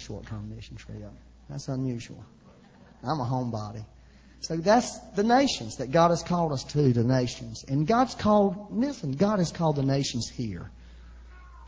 [0.00, 0.96] a short-term mission trip.
[1.48, 2.24] That's unusual.
[3.02, 3.84] I'm a homebody.
[4.40, 7.64] So that's the nations that God has called us to, the nations.
[7.68, 10.70] And God's called, listen, God has called the nations here.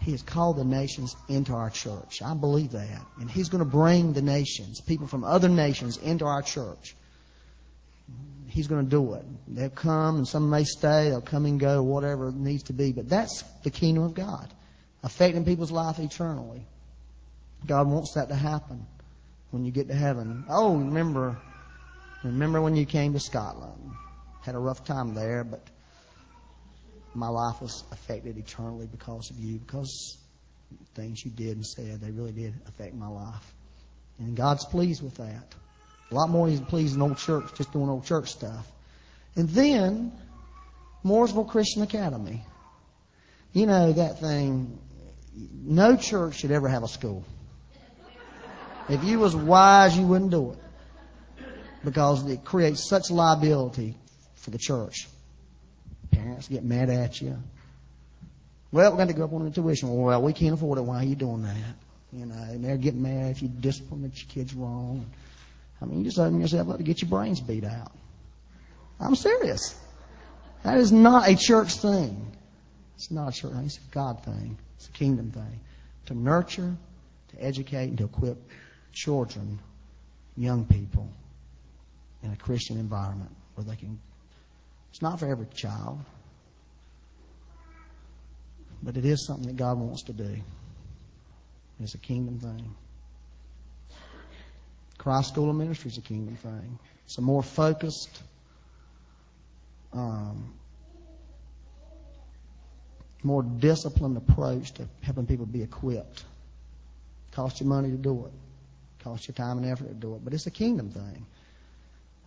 [0.00, 2.22] He has called the nations into our church.
[2.22, 3.02] I believe that.
[3.20, 6.96] And He's going to bring the nations, people from other nations, into our church.
[8.48, 9.24] He's going to do it.
[9.48, 12.92] They'll come and some may stay, they'll come and go, whatever it needs to be.
[12.92, 14.52] But that's the kingdom of God,
[15.02, 16.66] affecting people's life eternally.
[17.66, 18.86] God wants that to happen
[19.50, 20.44] when you get to heaven.
[20.48, 21.36] Oh, remember,
[22.24, 23.92] remember when you came to Scotland.
[24.42, 25.64] Had a rough time there, but
[27.14, 30.18] my life was affected eternally because of you, because
[30.94, 33.54] things you did and said, they really did affect my life.
[34.18, 35.54] And God's pleased with that.
[36.10, 38.66] A lot more He's pleased in old church, just doing old church stuff.
[39.36, 40.12] And then,
[41.04, 42.42] Mooresville Christian Academy.
[43.52, 44.78] You know that thing,
[45.34, 47.24] no church should ever have a school.
[48.92, 50.58] If you was wise, you wouldn't do it.
[51.84, 53.96] Because it creates such liability
[54.34, 55.08] for the church.
[56.10, 57.36] Parents get mad at you.
[58.70, 59.94] Well, we're going to go up on the tuition.
[59.94, 60.82] Well, we can't afford it.
[60.82, 61.56] Why are you doing that?
[62.12, 65.06] You know, and they're getting mad if you discipline your kids wrong.
[65.80, 67.92] I mean, you just open yourself up to get your brains beat out.
[69.00, 69.74] I'm serious.
[70.62, 72.32] That is not a church thing.
[72.96, 73.64] It's not a church thing.
[73.64, 74.58] It's a God thing.
[74.76, 75.60] It's a kingdom thing.
[76.06, 76.76] To nurture,
[77.30, 78.36] to educate, and to equip
[78.92, 79.58] children,
[80.36, 81.08] young people,
[82.22, 83.98] in a Christian environment where they can.
[84.90, 85.98] It's not for every child,
[88.82, 90.36] but it is something that God wants to do.
[91.80, 92.74] It's a kingdom thing.
[94.98, 96.78] Christ School of Ministry is a kingdom thing.
[97.06, 98.22] It's a more focused,
[99.92, 100.54] um,
[103.24, 106.24] more disciplined approach to helping people be equipped.
[107.32, 108.32] Cost you money to do it.
[109.02, 110.24] Cost you time and effort to do it.
[110.24, 111.26] But it's a kingdom thing.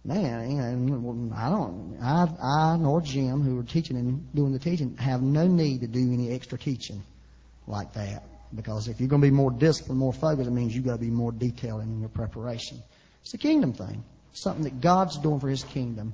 [0.04, 4.96] Man, know, I don't, I, I nor Jim, who are teaching and doing the teaching,
[4.98, 7.04] have no need to do any extra teaching
[7.66, 8.24] like that.
[8.54, 11.00] Because if you're going to be more disciplined, more focused, it means you've got to
[11.00, 12.84] be more detailed in your preparation.
[13.24, 14.04] It's a kingdom thing.
[14.34, 16.14] Something that God's doing for His kingdom.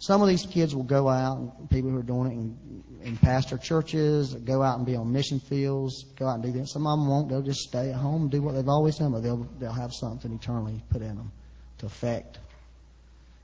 [0.00, 3.58] Some of these kids will go out, people who are doing it in, in pastor
[3.58, 6.68] churches, go out and be on mission fields, go out and do that.
[6.68, 7.28] Some of them won't.
[7.28, 9.92] They'll just stay at home and do what they've always done, but they'll, they'll have
[9.92, 11.30] something eternally put in them
[11.78, 12.38] to affect.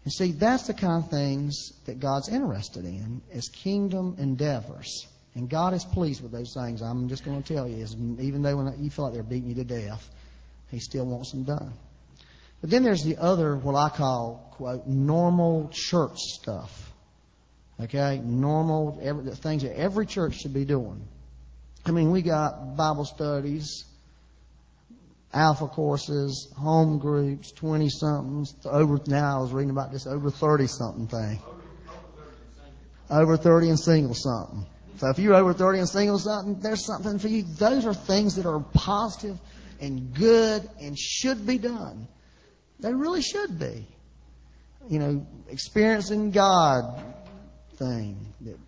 [0.05, 5.07] And see, that's the kind of things that God's interested in, is kingdom endeavors.
[5.35, 6.81] And God is pleased with those things.
[6.81, 9.51] I'm just going to tell you, is even though when you feel like they're beating
[9.51, 10.09] you to death,
[10.71, 11.75] He still wants them done.
[12.61, 16.93] But then there's the other, what I call, quote, normal church stuff.
[17.81, 18.21] Okay?
[18.25, 21.07] Normal, every, things that every church should be doing.
[21.85, 23.85] I mean, we got Bible studies,
[25.33, 30.67] alpha courses, home groups, 20 somethings, over, now I was reading about this over 30
[30.67, 31.39] something thing.
[33.09, 34.67] Over 30 and single something.
[34.97, 37.43] So if you're over 30 and single something, there's something for you.
[37.43, 39.39] Those are things that are positive
[39.81, 42.09] and good and should be done.
[42.81, 43.87] They really should be.
[44.89, 47.03] You know, experiencing God
[47.75, 48.59] thing that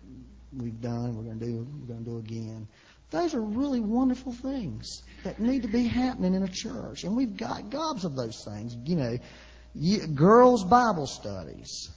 [0.57, 2.67] we've done, we're going to do, we're going to do again.
[3.11, 7.35] Those are really wonderful things that need to be happening in a church, and we've
[7.35, 8.75] got gobs of those things.
[8.85, 9.17] You know,
[10.13, 11.89] girls' Bible studies.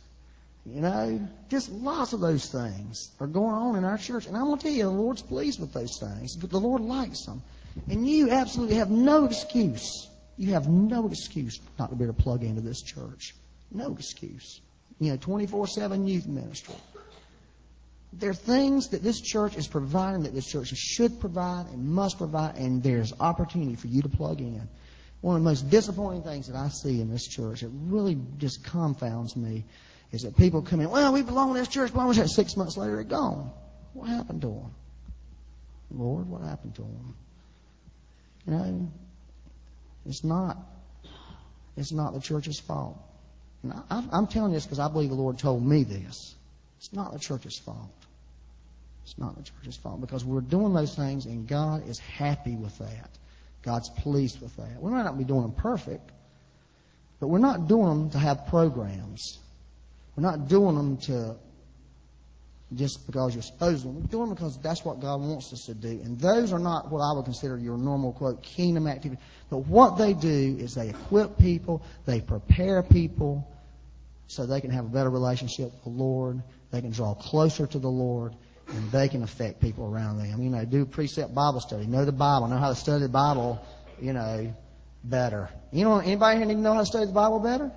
[0.65, 4.27] You know, just lots of those things are going on in our church.
[4.27, 6.83] And I'm going to tell you, the Lord's pleased with those things, but the Lord
[6.83, 7.43] likes them.
[7.91, 10.09] And you absolutely have no excuse.
[10.37, 13.35] You have no excuse not to be able to plug into this church.
[13.71, 14.61] No excuse.
[14.99, 16.75] You know, 24 7 youth ministry.
[18.13, 22.19] There are things that this church is providing that this church should provide and must
[22.19, 24.69] provide, and there's opportunity for you to plug in.
[25.23, 28.65] One of the most disappointing things that I see in this church, it really just
[28.65, 29.65] confounds me,
[30.11, 32.57] is that people come in, well, we belong to this church, belong to this Six
[32.57, 33.51] months later, they're gone.
[33.95, 34.75] What happened to them?
[35.91, 37.15] Lord, what happened to them?
[38.47, 38.93] You know,
[40.07, 40.57] it's not,
[41.77, 42.99] it's not the church's fault.
[43.63, 46.35] And I, I'm telling you this because I believe the Lord told me this.
[46.79, 47.91] It's not the church's fault.
[49.05, 52.77] It's not the church's fault because we're doing those things and God is happy with
[52.79, 53.11] that.
[53.63, 54.81] God's pleased with that.
[54.81, 56.11] We might not be doing them perfect,
[57.21, 59.39] but we're not doing them to have programs.
[60.17, 61.37] We're not doing them to
[62.77, 63.89] just because you're supposed to.
[63.89, 65.89] We're doing them because that's what God wants us to do.
[65.89, 69.21] And those are not what I would consider your normal, quote, kingdom activity.
[69.51, 73.49] But what they do is they equip people, they prepare people
[74.27, 77.79] so they can have a better relationship with the Lord, they can draw closer to
[77.79, 78.35] the Lord,
[78.69, 80.43] and they can affect people around them.
[80.43, 83.61] You know, do precept Bible study, know the Bible, know how to study the Bible,
[84.01, 84.55] you know,
[85.05, 85.51] better.
[85.71, 87.71] You know, anybody here need to know how to study the Bible better?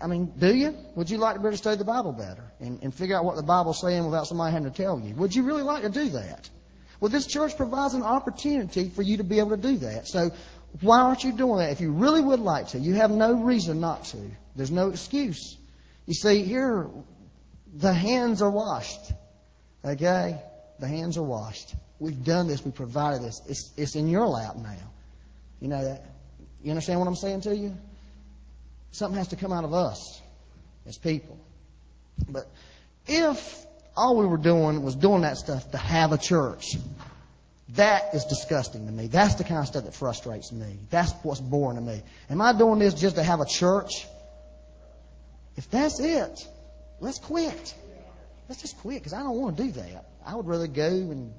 [0.00, 0.74] I mean, do you?
[0.94, 3.24] Would you like to be able to study the Bible better and, and figure out
[3.24, 5.14] what the Bible's saying without somebody having to tell you?
[5.14, 6.48] Would you really like to do that?
[7.00, 10.06] Well, this church provides an opportunity for you to be able to do that.
[10.06, 10.30] So
[10.80, 11.70] why aren't you doing that?
[11.70, 14.18] If you really would like to, you have no reason not to.
[14.54, 15.56] There's no excuse.
[16.06, 16.88] You see, here,
[17.74, 19.12] the hands are washed.
[19.84, 20.40] Okay?
[20.78, 21.74] The hands are washed.
[21.98, 22.64] We've done this.
[22.64, 23.40] We provided this.
[23.48, 24.76] It's, it's in your lap now.
[25.60, 26.04] You know that?
[26.62, 27.76] You understand what I'm saying to you?
[28.92, 30.20] Something has to come out of us
[30.86, 31.38] as people.
[32.28, 32.46] But
[33.06, 33.66] if
[33.96, 36.76] all we were doing was doing that stuff to have a church,
[37.70, 39.06] that is disgusting to me.
[39.06, 40.78] That's the kind of stuff that frustrates me.
[40.90, 42.02] That's what's boring to me.
[42.28, 44.06] Am I doing this just to have a church?
[45.56, 46.46] If that's it,
[47.00, 47.74] let's quit.
[48.48, 50.06] Let's just quit because I don't want to do that.
[50.26, 51.32] I would rather go and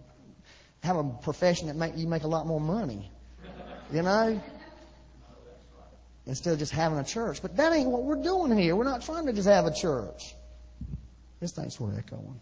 [0.83, 3.12] have a profession that make you make a lot more money.
[3.92, 4.42] You know?
[6.26, 7.42] Instead of just having a church.
[7.42, 8.76] But that ain't what we're doing here.
[8.76, 10.36] We're not trying to just have a church.
[11.40, 12.40] This thing's sort of echoing.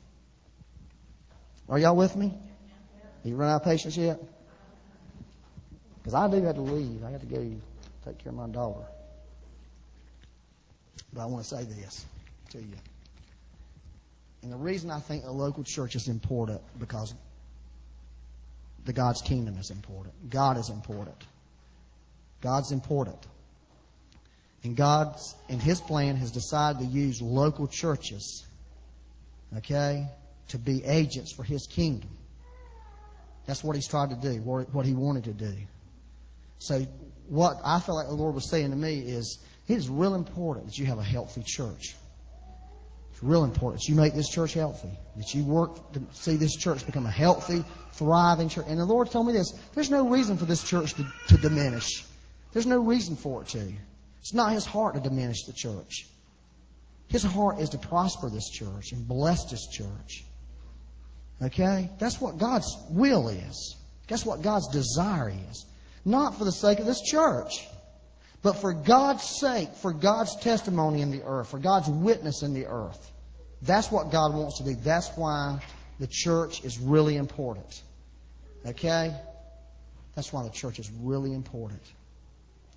[1.70, 2.34] Are y'all with me?
[3.24, 4.20] You run out of patience yet?
[5.98, 7.04] Because I do have to leave.
[7.04, 7.52] I got to go
[8.06, 8.86] take care of my daughter.
[11.14, 12.06] But I want to say this
[12.52, 12.76] to you.
[14.42, 17.14] And the reason I think a local church is important because
[18.86, 20.30] the God's kingdom is important.
[20.30, 21.24] God is important.
[22.42, 23.18] God's important.
[24.63, 28.45] And God's, in His plan, has decided to use local churches,
[29.57, 30.07] okay,
[30.50, 32.09] to be agents for His kingdom.
[33.45, 35.53] That's what He's tried to do, what He wanted to do.
[36.59, 36.85] So,
[37.29, 40.65] what I felt like the Lord was saying to me is, it is real important
[40.65, 41.95] that you have a healthy church.
[43.11, 46.56] It's real important that you make this church healthy, that you work to see this
[46.56, 47.63] church become a healthy,
[47.94, 48.65] thriving church.
[48.67, 52.03] And the Lord told me this there's no reason for this church to, to diminish.
[52.51, 53.73] There's no reason for it to.
[54.21, 56.07] It's not His heart to diminish the church.
[57.07, 60.24] His heart is to prosper this church and bless this church.
[61.42, 61.89] Okay?
[62.00, 63.75] That's what God's will is.
[64.07, 65.66] That's what God's desire is.
[66.06, 67.68] Not for the sake of this church,
[68.42, 72.68] but for God's sake, for God's testimony in the earth, for God's witness in the
[72.68, 73.12] earth.
[73.62, 74.75] That's what God wants to do.
[74.75, 75.60] That's why
[76.00, 77.81] the church is really important.
[78.66, 79.13] Okay?
[80.16, 81.81] That's why the church is really important.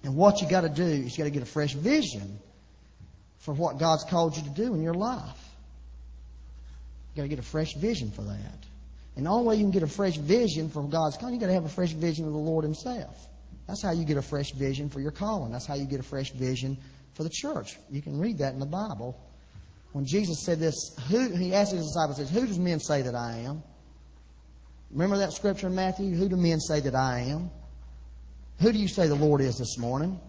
[0.05, 2.39] And what you got to do is you got to get a fresh vision
[3.39, 5.39] for what God's called you to do in your life.
[7.15, 8.67] You got to get a fresh vision for that.
[9.17, 11.49] And the only way you can get a fresh vision for God's calling, you got
[11.49, 13.15] to have a fresh vision of the Lord Himself.
[13.67, 15.53] That's how you get a fresh vision for your calling.
[15.53, 16.79] That's how you get a fresh vision
[17.15, 17.77] for the church.
[17.91, 19.21] You can read that in the Bible.
[19.93, 23.15] When Jesus said this, who, he asked his disciples, says, Who does men say that
[23.15, 23.63] I am?
[24.91, 26.15] Remember that scripture in Matthew?
[26.15, 27.51] Who do men say that I am?
[28.62, 30.20] Who do you say the Lord is this morning?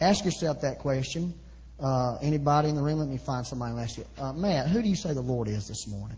[0.00, 1.34] Ask yourself that question.
[1.78, 2.98] Uh, anybody in the room?
[2.98, 4.06] Let me find somebody and ask you.
[4.16, 6.16] Uh, Matt, who do you say the Lord is this morning?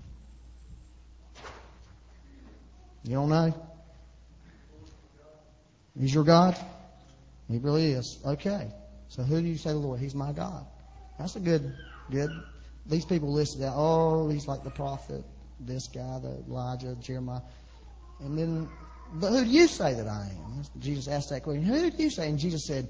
[3.02, 3.52] You don't know?
[5.99, 6.56] He's your God?
[7.49, 8.19] He really is.
[8.25, 8.69] Okay.
[9.08, 9.99] So who do you say the Lord?
[9.99, 10.64] He's my God.
[11.19, 11.75] That's a good,
[12.12, 12.31] good.
[12.87, 15.25] These people listed out, oh, he's like the prophet,
[15.58, 17.43] this guy, the Elijah, Jeremiah.
[18.20, 18.69] And then,
[19.15, 20.50] but who do you say that I am?
[20.79, 21.62] Jesus asked that question.
[21.62, 22.29] Who do you say?
[22.29, 22.88] And Jesus said,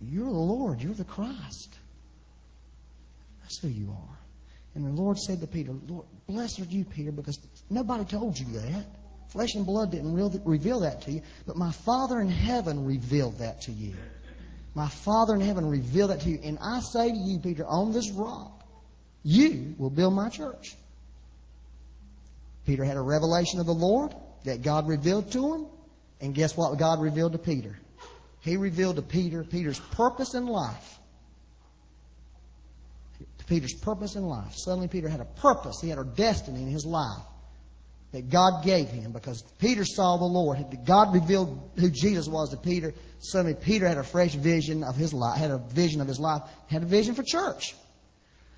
[0.00, 0.80] You're the Lord.
[0.80, 1.74] You're the Christ.
[3.42, 4.18] That's who you are.
[4.74, 7.38] And the Lord said to Peter, Lord, blessed are you, Peter, because
[7.70, 8.84] nobody told you that.
[9.28, 13.62] Flesh and blood didn't reveal that to you, but my Father in heaven revealed that
[13.62, 13.94] to you.
[14.74, 16.38] My Father in heaven revealed that to you.
[16.42, 18.62] And I say to you, Peter, on this rock,
[19.22, 20.76] you will build my church.
[22.66, 25.66] Peter had a revelation of the Lord that God revealed to him.
[26.20, 27.78] And guess what God revealed to Peter?
[28.40, 30.98] He revealed to Peter Peter's purpose in life.
[33.38, 34.54] To Peter's purpose in life.
[34.54, 35.80] Suddenly Peter had a purpose.
[35.80, 37.22] He had a destiny in his life
[38.12, 40.58] that God gave him because Peter saw the Lord.
[40.86, 42.94] God revealed who Jesus was to Peter.
[43.18, 46.42] Suddenly Peter had a fresh vision of his life, had a vision of his life,
[46.68, 47.74] had a vision for church.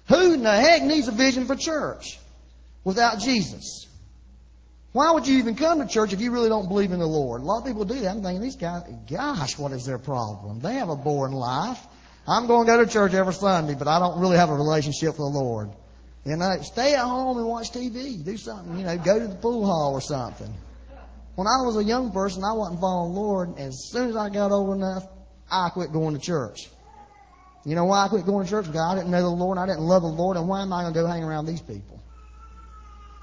[0.08, 2.18] Who in the heck needs a vision for church
[2.84, 3.87] without Jesus?
[4.92, 7.42] Why would you even come to church if you really don't believe in the Lord?
[7.42, 8.10] A lot of people do that.
[8.10, 10.60] I'm thinking, these guys, gosh, what is their problem?
[10.60, 11.78] They have a boring life.
[12.26, 15.08] I'm going to go to church every Sunday, but I don't really have a relationship
[15.08, 15.70] with the Lord.
[16.24, 18.22] You know, stay at home and watch TV.
[18.24, 20.52] Do something, you know, go to the pool hall or something.
[21.36, 23.58] When I was a young person, I wasn't following the Lord.
[23.58, 25.06] As soon as I got old enough,
[25.50, 26.68] I quit going to church.
[27.64, 28.66] You know why I quit going to church?
[28.66, 30.82] Because I didn't know the Lord, I didn't love the Lord, and why am I
[30.82, 31.97] going to go hang around these people?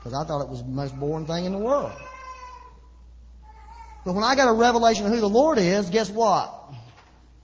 [0.05, 1.91] Because I thought it was the most boring thing in the world.
[4.05, 6.53] But when I got a revelation of who the Lord is, guess what?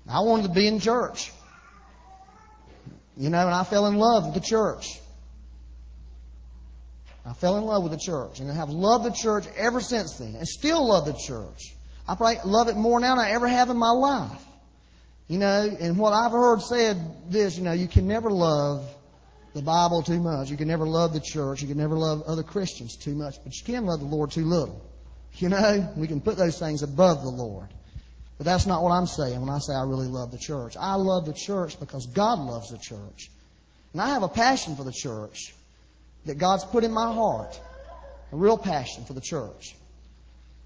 [0.07, 1.31] I wanted to be in church.
[3.17, 4.99] You know, and I fell in love with the church.
[7.25, 10.19] I fell in love with the church and I have loved the church ever since
[10.19, 11.73] then and still love the church.
[12.07, 14.45] I probably love it more now than I ever have in my life.
[15.27, 18.87] You know, and what I've heard said this, you know, you can never love
[19.53, 20.49] the Bible too much.
[20.49, 21.61] You can never love the church.
[21.61, 24.45] You can never love other Christians too much, but you can love the Lord too
[24.45, 24.81] little.
[25.35, 27.67] You know, we can put those things above the Lord.
[28.37, 30.75] But that's not what I'm saying when I say I really love the church.
[30.79, 33.29] I love the church because God loves the church.
[33.93, 35.53] And I have a passion for the church
[36.25, 37.59] that God's put in my heart.
[38.31, 39.75] A real passion for the church.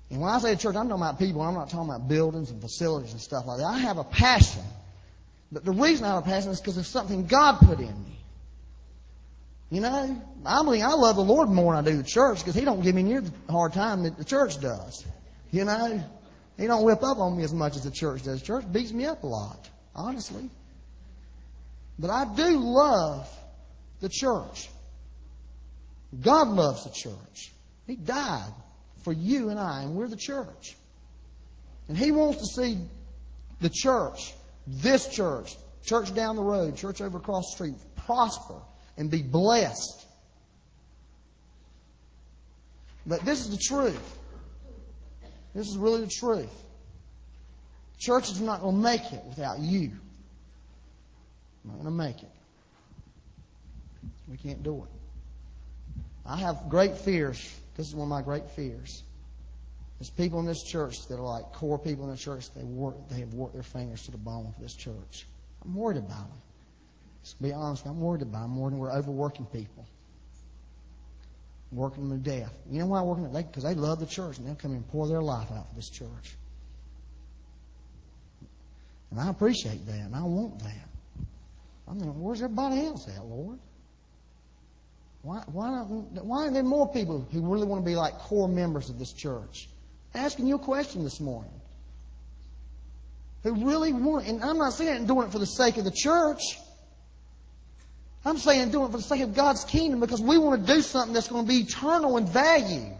[0.09, 1.41] And when I say church, I'm talking about people.
[1.41, 3.65] I'm not talking about buildings and facilities and stuff like that.
[3.65, 4.63] I have a passion.
[5.51, 8.14] But the reason I have a passion is because of something God put in me.
[9.71, 12.55] You know, I believe I love the Lord more than I do the church because
[12.55, 15.03] He don't give me near the hard time that the church does.
[15.51, 16.03] You know,
[16.57, 18.41] He don't whip up on me as much as the church does.
[18.41, 20.49] The church beats me up a lot, honestly.
[21.97, 23.27] But I do love
[24.01, 24.69] the church.
[26.21, 27.51] God loves the church.
[27.87, 28.53] He died
[29.03, 30.75] for you and I, and we're the church.
[31.87, 32.77] And He wants to see
[33.61, 34.33] the church,
[34.67, 35.55] this church,
[35.85, 38.61] church down the road, church over across the street, prosper
[38.97, 40.05] and be blessed.
[43.05, 44.17] But this is the truth.
[45.53, 46.51] This is really the truth.
[47.97, 49.91] Church is not going to make it without you.
[51.63, 52.29] Not going to make it.
[54.29, 54.89] We can't do it.
[56.25, 57.37] I have great fears.
[57.77, 59.03] This is one of my great fears.
[59.99, 62.51] There's people in this church that are like core people in the church.
[62.53, 62.95] They work.
[63.09, 65.25] They have worked their fingers to the bone for this church.
[65.63, 66.41] I'm worried about them.
[67.33, 69.85] Be honest, I'm worried about them more than we're overworking people.
[71.71, 72.53] Working them to death.
[72.69, 73.33] You know why I'm working them?
[73.33, 75.89] Because they love the church and they'll come and pour their life out for this
[75.89, 76.35] church.
[79.11, 80.87] And I appreciate that and I want that.
[81.87, 83.59] I mean, where's everybody else at, Lord?
[85.21, 85.85] Why, why, not,
[86.23, 89.11] why aren't there more people who really want to be like core members of this
[89.11, 89.67] church?
[90.13, 91.51] Asking you a question this morning.
[93.43, 95.83] Who really want, and I'm not saying it and doing it for the sake of
[95.83, 96.41] the church.
[98.25, 100.81] I'm saying doing it for the sake of God's kingdom because we want to do
[100.81, 102.91] something that's going to be eternal in value.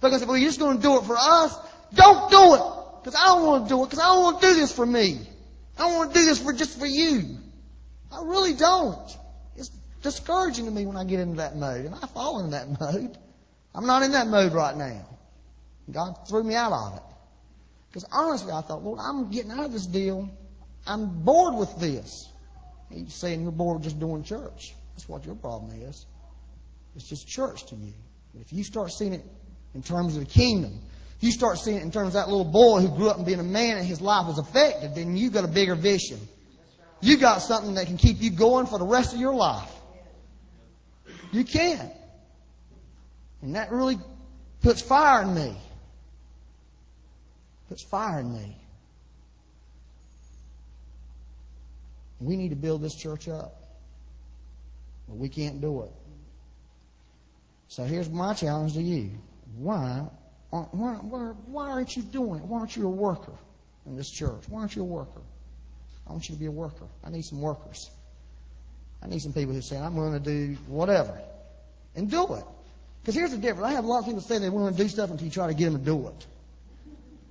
[0.00, 1.54] Because if we're just going to do it for us,
[1.94, 2.62] don't do it.
[3.04, 3.90] Because I don't want to do it.
[3.90, 5.20] Because I don't want to do this for me.
[5.76, 7.36] I don't want to do this for just for you.
[8.10, 9.16] I really don't.
[9.56, 9.68] It's
[10.02, 11.84] discouraging to me when I get into that mode.
[11.84, 13.18] And I fall into that mode.
[13.74, 15.06] I'm not in that mode right now.
[15.90, 17.02] God threw me out of it.
[17.88, 20.30] Because honestly, I thought, Lord, I'm getting out of this deal.
[20.86, 22.28] I'm bored with this.
[22.92, 24.74] He's saying you're bored just doing church.
[24.94, 26.06] That's what your problem is.
[26.94, 27.92] It's just church to you.
[28.32, 29.24] But if you start seeing it
[29.74, 30.80] in terms of the kingdom,
[31.20, 33.40] you start seeing it in terms of that little boy who grew up and being
[33.40, 36.18] a man and his life was affected, then you've got a bigger vision.
[37.00, 39.70] You got something that can keep you going for the rest of your life.
[41.32, 41.90] You can.
[43.40, 43.98] And that really
[44.62, 45.56] puts fire in me.
[47.68, 48.61] Puts fire in me.
[52.24, 53.54] We need to build this church up.
[55.08, 55.90] But we can't do it.
[57.68, 59.10] So here's my challenge to you.
[59.56, 60.06] Why,
[60.50, 62.44] why, why, why aren't you doing it?
[62.44, 63.32] Why aren't you a worker
[63.86, 64.44] in this church?
[64.48, 65.20] Why aren't you a worker?
[66.06, 66.86] I want you to be a worker.
[67.04, 67.90] I need some workers.
[69.02, 71.18] I need some people who say, I'm willing to do whatever.
[71.94, 72.44] And do it.
[73.00, 73.66] Because here's the difference.
[73.66, 75.48] I have a lot of people say they want to do stuff until you try
[75.48, 76.26] to get them to do it.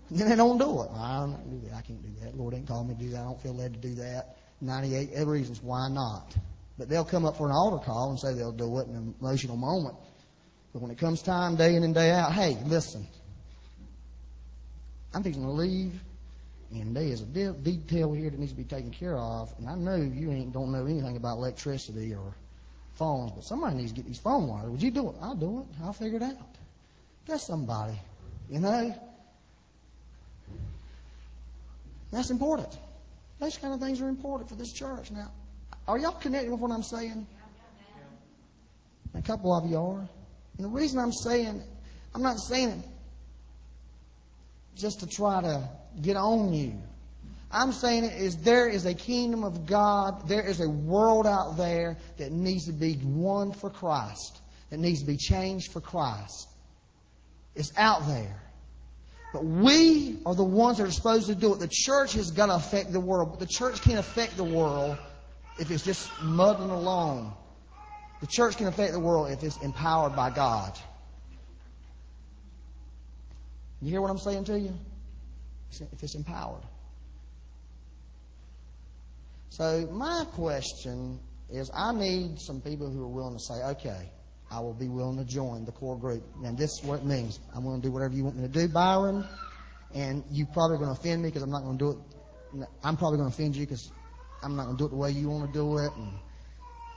[0.09, 0.89] And then they don't do it.
[0.93, 1.77] I don't do that.
[1.77, 2.37] I can't do that.
[2.37, 3.21] Lord ain't called me to do that.
[3.21, 4.35] I don't feel led to do that.
[4.61, 6.35] 98 other reasons why not.
[6.77, 9.15] But they'll come up for an altar call and say they'll do it in an
[9.19, 9.95] emotional moment.
[10.73, 13.05] But when it comes time, day in and day out, hey, listen.
[15.13, 15.93] I'm fixing to leave,
[16.71, 19.53] and there is a de- detail here that needs to be taken care of.
[19.57, 22.33] And I know you ain't don't know anything about electricity or
[22.93, 24.69] phones, but somebody needs to get these phone wires.
[24.69, 25.15] Would you do it?
[25.21, 25.83] I'll do it.
[25.83, 26.37] I'll figure it out.
[27.27, 27.99] Get somebody.
[28.49, 28.95] You know?
[32.11, 32.77] That's important.
[33.41, 35.09] Those kind of things are important for this church.
[35.09, 35.31] Now,
[35.87, 37.25] are y'all connected with what I'm saying?
[39.15, 40.07] A couple of you are.
[40.57, 41.63] And the reason I'm saying,
[42.13, 42.85] I'm not saying it
[44.75, 45.67] just to try to
[45.99, 46.75] get on you.
[47.51, 51.57] I'm saying it is there is a kingdom of God, there is a world out
[51.57, 56.47] there that needs to be won for Christ, that needs to be changed for Christ.
[57.55, 58.39] It's out there.
[59.31, 61.59] But we are the ones that are supposed to do it.
[61.59, 64.97] The church is going to affect the world, but the church can't affect the world
[65.57, 67.35] if it's just muddling along.
[68.19, 70.77] The church can affect the world if it's empowered by God.
[73.81, 74.77] You hear what I'm saying to you?
[75.71, 76.63] If it's empowered.
[79.49, 81.19] So my question
[81.49, 84.09] is I need some people who are willing to say, okay,
[84.51, 86.23] I will be willing to join the core group.
[86.43, 87.39] And this is what it means.
[87.55, 89.25] I'm going to do whatever you want me to do, Byron.
[89.93, 92.67] And you probably going to offend me because I'm not going to do it.
[92.83, 93.91] I'm probably going to offend you because
[94.43, 95.91] I'm not going to do it the way you want to do it.
[95.95, 96.11] And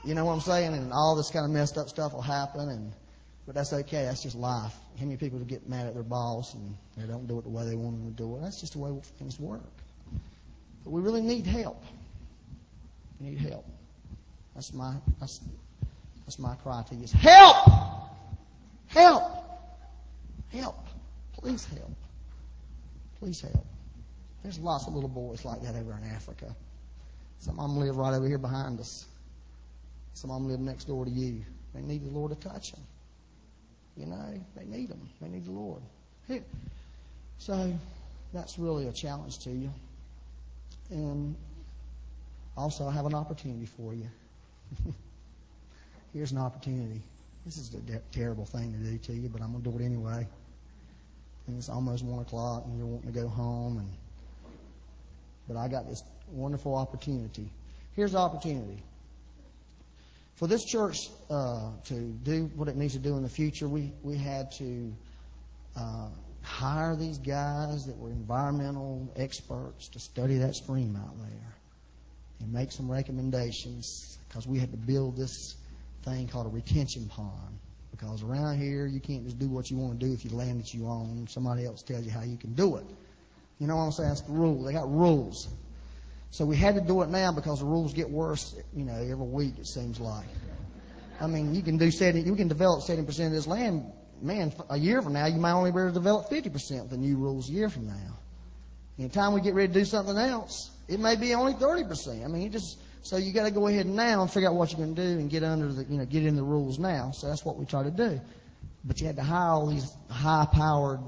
[0.03, 0.73] you know what I'm saying?
[0.73, 2.69] And all this kind of messed up stuff will happen.
[2.69, 2.91] And
[3.45, 4.03] but that's okay.
[4.03, 4.73] That's just life.
[4.97, 7.65] How many people get mad at their boss and they don't do it the way
[7.65, 8.41] they want them to do it?
[8.41, 9.61] That's just the way things work.
[10.83, 11.83] But we really need help.
[13.19, 13.65] We need help.
[14.55, 15.41] That's my that's
[16.25, 17.07] that's my cry to you.
[17.07, 17.69] Help!
[18.87, 19.31] Help!
[20.51, 20.87] Help!
[21.33, 21.95] Please help.
[23.19, 23.65] Please help.
[24.43, 26.55] There's lots of little boys like that over in Africa.
[27.39, 29.05] Some of them live right over here behind us.
[30.13, 31.43] Some of them live next door to you.
[31.73, 32.81] They need the Lord to touch them.
[33.97, 35.09] You know, they need them.
[35.21, 35.81] They need the Lord.
[37.37, 37.73] So
[38.33, 39.69] that's really a challenge to you.
[40.89, 41.35] And
[42.57, 44.07] also, I have an opportunity for you.
[46.15, 47.01] Here's an opportunity.
[47.45, 49.77] This is a de- terrible thing to do to you, but I'm going to do
[49.77, 50.25] it anyway.
[51.45, 53.89] And it's almost one o'clock, and you're wanting to go home, and
[55.45, 57.51] but I got this wonderful opportunity.
[57.97, 58.81] Here's the opportunity.
[60.35, 60.95] For this church
[61.29, 64.93] uh, to do what it needs to do in the future, we, we had to
[65.75, 66.07] uh,
[66.43, 71.55] hire these guys that were environmental experts to study that stream out there
[72.39, 75.57] and make some recommendations because we had to build this
[76.05, 77.59] thing called a retention pond.
[77.91, 80.59] Because around here, you can't just do what you want to do if you land
[80.59, 81.27] that you own.
[81.29, 82.85] Somebody else tells you how you can do it.
[83.59, 84.09] You know what I'm saying?
[84.09, 84.63] That's the rule.
[84.63, 85.47] They got rules.
[86.31, 89.15] So we had to do it now because the rules get worse, you know, every
[89.15, 90.27] week it seems like.
[91.21, 93.85] I mean, you can do 70, you can develop 70% of this land.
[94.21, 96.97] Man, a year from now, you might only be able to develop 50% of the
[96.97, 98.19] new rules a year from now.
[98.97, 102.23] The time we get ready to do something else, it may be only 30%.
[102.23, 104.71] I mean, you just, so you got to go ahead now and figure out what
[104.71, 107.11] you're going to do and get under the, you know, get in the rules now.
[107.11, 108.19] So that's what we try to do.
[108.83, 111.01] But you had to hire all these high-powered,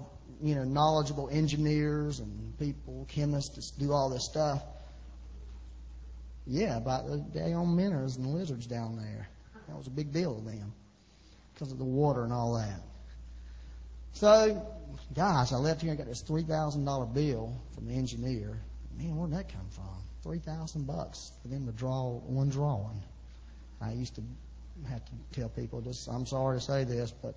[0.44, 4.62] you know, knowledgeable engineers and people, chemists to do all this stuff.
[6.46, 9.28] Yeah, about the daggone minnows and lizards down there.
[9.68, 10.74] That was a big deal to them
[11.56, 12.80] because of the water and all that.
[14.14, 14.64] So,
[15.16, 18.56] gosh, I left here and got this three thousand dollar bill from the engineer.
[18.96, 20.07] Man, where'd that come from?
[20.28, 23.02] Three thousand bucks for them to draw one drawing.
[23.80, 24.22] I used to
[24.90, 26.06] have to tell people this.
[26.08, 27.34] I'm sorry to say this, but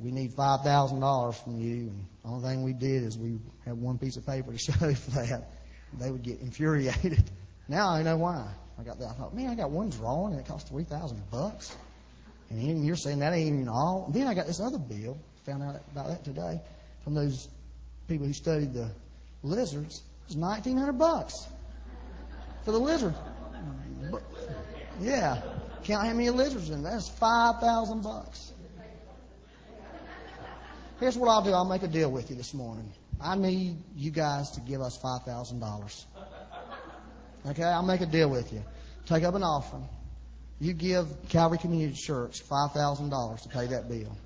[0.00, 1.90] we need five thousand dollars from you.
[1.90, 4.72] And the only thing we did is we had one piece of paper to show
[4.72, 5.50] for that.
[6.00, 7.22] They would get infuriated.
[7.68, 8.48] Now I know why.
[8.78, 9.08] I got that.
[9.08, 11.76] I thought, man, I got one drawing and it cost three thousand bucks.
[12.48, 14.08] And even you're saying that ain't even all.
[14.14, 15.18] Then I got this other bill.
[15.44, 16.58] Found out about that today
[17.04, 17.48] from those
[18.08, 18.90] people who studied the
[19.42, 19.96] lizards.
[19.96, 21.46] It was nineteen hundred bucks
[22.66, 23.14] for the lizard.
[25.00, 25.40] Yeah,
[25.84, 26.92] count how many lizards in there.
[26.92, 28.52] That's five thousand bucks.
[30.98, 31.52] Here's what I'll do.
[31.52, 32.90] I'll make a deal with you this morning.
[33.20, 36.06] I need you guys to give us five thousand dollars.
[37.46, 38.64] Okay, I'll make a deal with you.
[39.06, 39.88] Take up an offering.
[40.58, 44.16] You give Calvary Community Church $5,000 to pay that bill.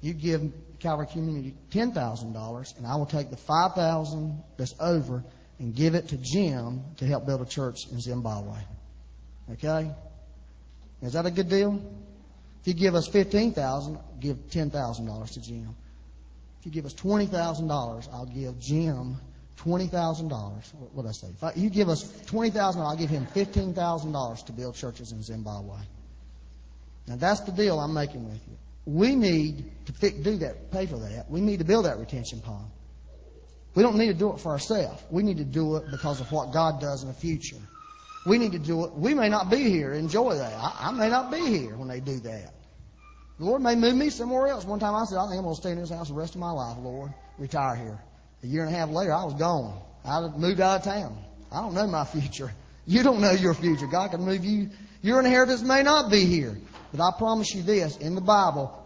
[0.00, 5.22] You give Calvary Community $10,000, and I will take the 5000 that's over
[5.60, 8.58] and give it to Jim to help build a church in Zimbabwe.
[9.52, 9.92] Okay?
[11.02, 11.80] Is that a good deal?
[12.62, 15.76] If you give us $15,000, give $10,000 to Jim.
[16.58, 19.16] If you give us $20,000, I'll give Jim
[19.62, 20.72] twenty thousand dollars.
[20.94, 21.26] What did I say?
[21.28, 24.74] If I, you give us twenty thousand, I'll give him fifteen thousand dollars to build
[24.74, 25.76] churches in Zimbabwe.
[27.06, 28.56] Now that's the deal I'm making with you.
[28.86, 31.30] We need to do that, pay for that.
[31.30, 32.70] We need to build that retention pond.
[33.74, 35.02] We don't need to do it for ourselves.
[35.10, 37.56] We need to do it because of what God does in the future.
[38.26, 38.92] We need to do it.
[38.92, 39.92] We may not be here.
[39.92, 40.52] Enjoy that.
[40.52, 42.52] I, I may not be here when they do that.
[43.38, 44.64] The Lord may move me somewhere else.
[44.64, 46.34] One time I said, I think I'm going to stay in this house the rest
[46.34, 47.14] of my life, Lord.
[47.38, 47.98] Retire here.
[48.42, 49.80] A year and a half later, I was gone.
[50.04, 51.16] I moved out of town.
[51.50, 52.52] I don't know my future.
[52.86, 53.86] You don't know your future.
[53.86, 54.70] God can move you.
[55.00, 56.58] Your inheritance may not be here.
[56.92, 58.76] But I promise you this, in the Bible,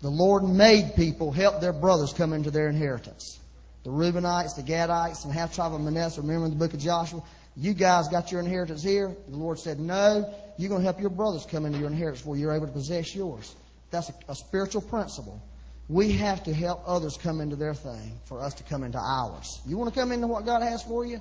[0.00, 3.38] the Lord made people help their brothers come into their inheritance.
[3.84, 6.20] The Reubenites, the Gadites, and half tribe of Manasseh.
[6.20, 7.22] Remember in the book of Joshua?
[7.56, 9.16] You guys got your inheritance here.
[9.28, 12.36] The Lord said, no, you're going to help your brothers come into your inheritance before
[12.36, 13.54] you're able to possess yours.
[13.90, 15.42] That's a, a spiritual principle.
[15.88, 19.60] We have to help others come into their thing for us to come into ours.
[19.66, 21.20] You want to come into what God has for you?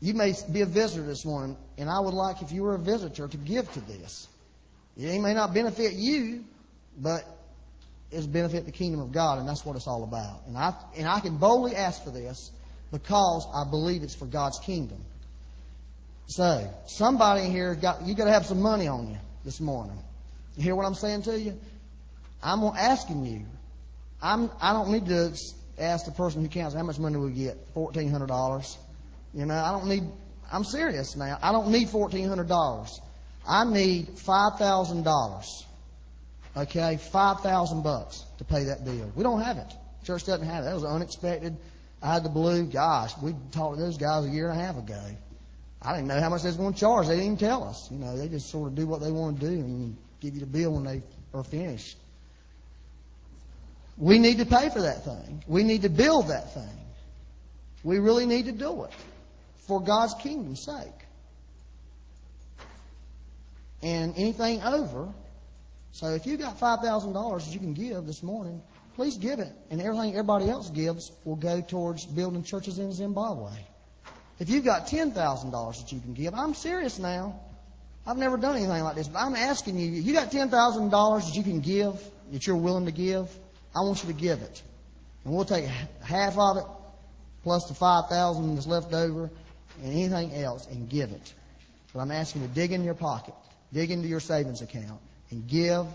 [0.00, 2.78] You may be a visitor this morning, and I would like, if you were a
[2.78, 4.28] visitor, to give to this.
[4.96, 6.44] It may not benefit you,
[6.98, 7.22] but
[8.16, 10.46] it's benefit the kingdom of God, and that's what it's all about.
[10.46, 12.50] And I and I can boldly ask for this
[12.90, 15.04] because I believe it's for God's kingdom.
[16.28, 19.98] So, somebody here got you got to have some money on you this morning.
[20.56, 21.58] You hear what I'm saying to you?
[22.42, 23.42] I'm asking you.
[24.22, 25.36] I'm I don't need to
[25.78, 27.58] ask the person who counts how much money we get.
[27.74, 28.78] Fourteen hundred dollars.
[29.34, 30.04] You know, I don't need.
[30.50, 31.38] I'm serious now.
[31.42, 32.98] I don't need fourteen hundred dollars.
[33.46, 35.64] I need five thousand dollars.
[36.56, 39.12] Okay, five thousand bucks to pay that bill.
[39.14, 39.72] We don't have it.
[40.04, 40.66] Church doesn't have it.
[40.66, 41.56] That was unexpected.
[42.02, 42.64] I had the blue.
[42.64, 45.00] Gosh, we talked to those guys a year and a half ago.
[45.82, 47.06] I didn't know how much they was going to charge.
[47.06, 47.90] They didn't even tell us.
[47.90, 50.40] You know, they just sort of do what they want to do and give you
[50.40, 51.02] the bill when they
[51.34, 51.98] are finished.
[53.98, 55.44] We need to pay for that thing.
[55.46, 56.78] We need to build that thing.
[57.84, 58.90] We really need to do it
[59.66, 60.86] for God's kingdom's sake.
[63.82, 65.08] And anything over,
[65.96, 68.60] so if you've got $5,000 that you can give this morning,
[68.96, 69.50] please give it.
[69.70, 73.52] And everything everybody else gives will go towards building churches in Zimbabwe.
[74.38, 77.40] If you've got $10,000 that you can give, I'm serious now.
[78.06, 81.42] I've never done anything like this, but I'm asking you, you got $10,000 that you
[81.42, 81.98] can give,
[82.30, 83.30] that you're willing to give,
[83.74, 84.62] I want you to give it.
[85.24, 85.64] And we'll take
[86.04, 86.64] half of it
[87.42, 89.30] plus the 5000 that's left over
[89.82, 91.32] and anything else and give it.
[91.94, 93.34] But I'm asking you to dig in your pocket,
[93.72, 95.86] dig into your savings account and give.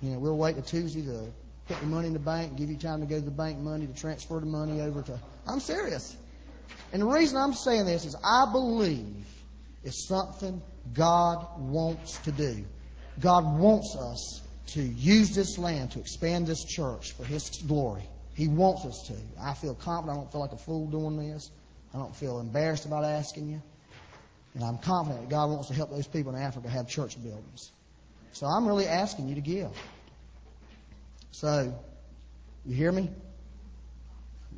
[0.00, 1.26] You know, we'll wait till Tuesday to
[1.66, 3.86] put the money in the bank, give you time to go to the bank money
[3.86, 5.18] to transfer the money over to.
[5.46, 6.16] I'm serious.
[6.92, 9.26] And the reason I'm saying this is I believe
[9.82, 12.64] it's something God wants to do.
[13.20, 18.08] God wants us to use this land to expand this church for His glory.
[18.34, 19.14] He wants us to.
[19.40, 20.18] I feel confident.
[20.18, 21.50] I don't feel like a fool doing this.
[21.92, 23.62] I don't feel embarrassed about asking you.
[24.54, 27.70] And I'm confident that God wants to help those people in Africa have church buildings.
[28.34, 29.70] So I'm really asking you to give.
[31.30, 31.72] So,
[32.66, 33.08] you hear me?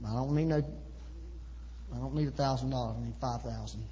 [0.07, 0.63] I don't need no
[1.95, 2.97] I don't need a thousand dollars.
[3.01, 3.85] I need five thousand.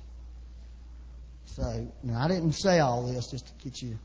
[1.44, 3.98] So now I didn't say all this just to get you,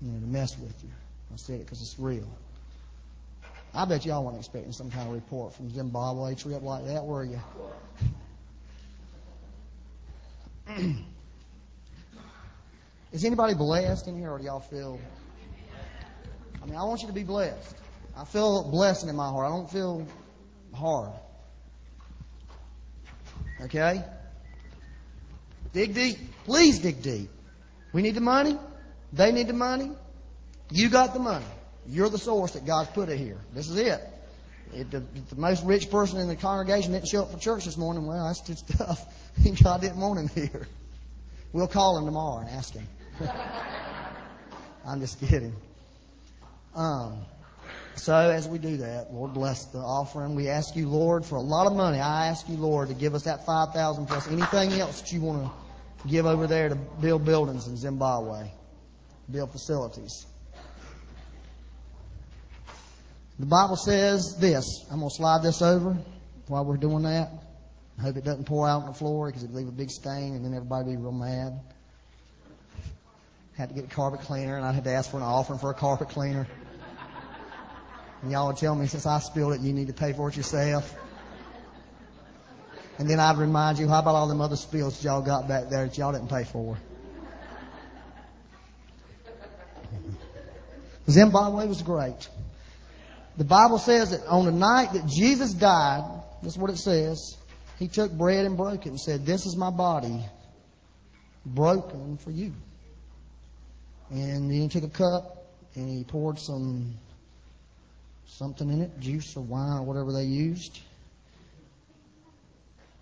[0.00, 0.90] you know, to mess with you.
[1.32, 2.26] I said it because it's real.
[3.74, 7.24] I bet y'all weren't expecting some kind of report from Zimbabwe trip like that, were
[7.24, 7.40] you?
[13.12, 15.00] Is anybody blessed in here, or do y'all feel?
[16.62, 17.74] I mean, I want you to be blessed.
[18.16, 19.46] I feel blessing in my heart.
[19.46, 20.06] I don't feel
[20.72, 21.12] hard.
[23.62, 24.04] Okay?
[25.72, 26.18] Dig deep.
[26.44, 27.30] Please dig deep.
[27.92, 28.56] We need the money.
[29.12, 29.90] They need the money.
[30.70, 31.46] You got the money.
[31.88, 33.38] You're the source that God's put it here.
[33.52, 34.00] This is it.
[34.72, 37.76] If the, the most rich person in the congregation didn't show up for church this
[37.76, 39.04] morning, well, that's just tough.
[39.64, 40.68] God didn't want him here.
[41.52, 42.86] We'll call him tomorrow and ask him.
[44.86, 45.54] I'm just kidding.
[46.74, 47.18] Um,
[47.96, 50.34] so as we do that, Lord bless the offering.
[50.34, 51.98] We ask you, Lord, for a lot of money.
[51.98, 55.20] I ask you, Lord, to give us that five thousand plus anything else that you
[55.20, 58.50] want to give over there to build buildings in Zimbabwe,
[59.30, 60.26] build facilities.
[63.38, 64.84] The Bible says this.
[64.90, 65.96] I'm going to slide this over
[66.46, 67.30] while we're doing that.
[67.98, 70.34] I hope it doesn't pour out on the floor because it'd leave a big stain
[70.34, 71.58] and then everybody would be real mad.
[73.60, 75.70] Had to get a carpet cleaner and I had to ask for an offering for
[75.70, 76.46] a carpet cleaner.
[78.22, 80.36] And y'all would tell me since I spilled it, you need to pay for it
[80.38, 80.96] yourself.
[82.96, 85.68] And then I'd remind you, how about all them other spills that y'all got back
[85.68, 86.78] there that y'all didn't pay for?
[91.10, 92.30] Zimbabwe was great.
[93.36, 97.36] The Bible says that on the night that Jesus died, that's what it says,
[97.78, 100.24] he took bread and broke it and said, This is my body
[101.44, 102.54] broken for you.
[104.10, 106.94] And then he took a cup and he poured some
[108.26, 110.80] something in it, juice or wine or whatever they used.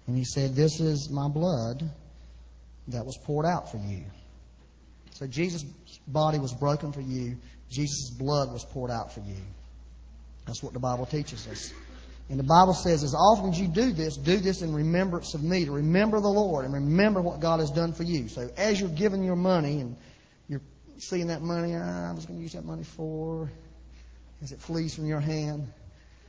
[0.07, 1.88] And he said, This is my blood
[2.88, 4.05] that was poured out for you.
[5.12, 5.64] So Jesus'
[6.07, 7.37] body was broken for you.
[7.71, 9.37] Jesus' blood was poured out for you.
[10.47, 11.73] That's what the Bible teaches us.
[12.31, 15.42] And the Bible says, as often as you do this, do this in remembrance of
[15.42, 18.29] me, to remember the Lord and remember what God has done for you.
[18.29, 19.97] So as you're giving your money and
[20.98, 23.50] seeing that money, I was going to use that money for,
[24.42, 25.72] as it flees from your hand,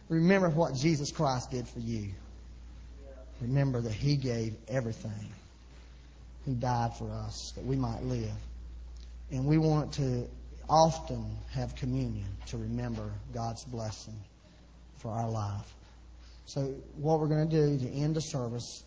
[0.08, 2.10] remember what Jesus Christ did for you.
[3.42, 5.32] Remember that He gave everything.
[6.46, 8.32] He died for us that we might live.
[9.32, 10.28] And we want to
[10.70, 14.20] often have communion to remember God's blessing
[14.98, 15.74] for our life.
[16.46, 18.84] So, what we're going to do to end the service,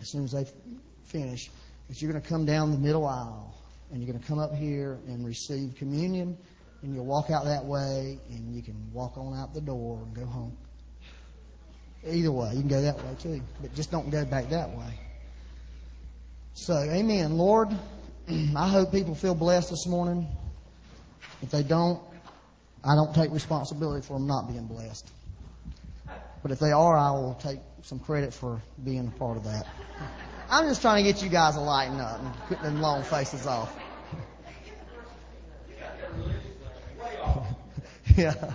[0.00, 0.46] as soon as they
[1.06, 1.50] finish,
[1.88, 3.54] is you're going to come down the middle aisle
[3.90, 6.36] and you're going to come up here and receive communion
[6.84, 10.14] and you'll walk out that way, and you can walk on out the door and
[10.14, 10.54] go home.
[12.06, 15.00] Either way, you can go that way too, but just don't go back that way.
[16.52, 17.38] So, amen.
[17.38, 17.70] Lord,
[18.28, 20.28] I hope people feel blessed this morning.
[21.40, 22.02] If they don't,
[22.84, 25.10] I don't take responsibility for them not being blessed.
[26.42, 29.66] But if they are, I will take some credit for being a part of that.
[30.50, 33.46] I'm just trying to get you guys to lighten up and put them long faces
[33.46, 33.74] off.
[38.16, 38.52] yeah.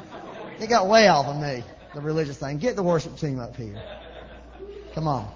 [0.59, 2.57] It got way off of me, the religious thing.
[2.57, 3.81] Get the worship team up here.
[4.93, 5.31] Come on.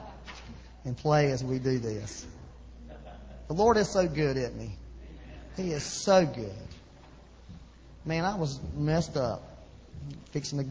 [0.85, 2.25] And play as we do this.
[3.47, 5.63] The Lord is so good, isn't He?
[5.63, 6.51] He is so good.
[8.05, 9.41] Man, I was messed up.
[10.31, 10.65] Fixing to,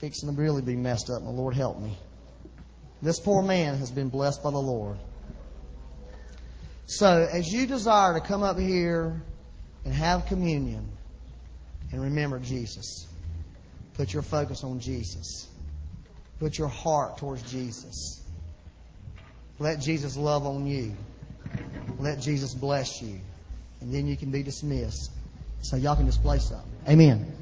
[0.00, 1.22] fixing to really be messed up.
[1.22, 1.96] My Lord help me.
[3.02, 4.96] This poor man has been blessed by the Lord.
[6.88, 9.22] So, as you desire to come up here
[9.84, 10.88] and have communion
[11.92, 13.06] and remember Jesus,
[13.94, 15.46] put your focus on Jesus.
[16.40, 18.22] Put your heart towards Jesus.
[19.58, 20.94] Let Jesus love on you.
[21.98, 23.20] Let Jesus bless you.
[23.82, 25.10] And then you can be dismissed.
[25.60, 26.70] So y'all can display something.
[26.88, 27.37] Amen.